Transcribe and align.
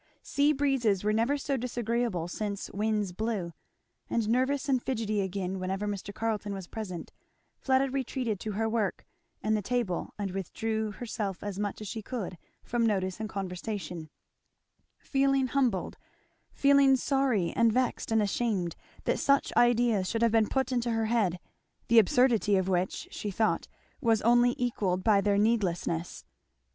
Sea 0.23 0.51
breezes 0.51 1.03
were 1.03 1.13
never 1.13 1.37
so 1.37 1.55
disagreeable 1.57 2.27
since 2.27 2.71
winds 2.71 3.11
blew; 3.11 3.53
and 4.09 4.27
nervous 4.27 4.67
and 4.67 4.81
fidgety 4.81 5.21
again 5.21 5.59
whenever 5.59 5.85
Mr. 5.85 6.11
Carleton 6.11 6.55
was 6.55 6.65
present, 6.65 7.11
Fleda 7.59 7.91
retreated 7.91 8.39
to 8.39 8.53
her 8.53 8.67
work 8.67 9.05
and 9.43 9.55
the 9.55 9.61
table 9.61 10.15
and 10.17 10.31
withdrew 10.31 10.89
herself 10.93 11.43
as 11.43 11.59
much 11.59 11.81
as 11.81 11.87
she 11.87 12.01
could 12.01 12.39
from 12.63 12.83
notice 12.83 13.19
and 13.19 13.29
conversation; 13.29 14.09
feeling 14.97 15.45
humbled, 15.45 15.97
feeling 16.51 16.95
sorry 16.95 17.51
and 17.55 17.71
vexed 17.71 18.11
and 18.11 18.23
ashamed, 18.23 18.75
that 19.03 19.19
such 19.19 19.53
ideas 19.55 20.09
should 20.09 20.23
have 20.23 20.31
been 20.31 20.47
put 20.49 20.71
into 20.71 20.89
her 20.89 21.05
head, 21.05 21.39
the 21.89 21.99
absurdity 21.99 22.55
of 22.55 22.67
which, 22.67 23.07
she 23.11 23.29
thought, 23.29 23.67
was 24.01 24.23
only 24.23 24.55
equalled 24.57 25.03
by 25.03 25.21
their 25.21 25.37
needlessness. 25.37 26.25